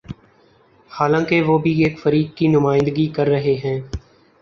حالانکہ 0.91 1.41
وہ 1.41 1.57
بھی 1.57 1.73
ایک 1.83 1.99
فریق 1.99 2.35
کی 2.37 2.47
نمائندگی 2.47 3.07
کر 3.07 3.27
رہے 3.27 3.55
ہیں۔ 3.63 3.79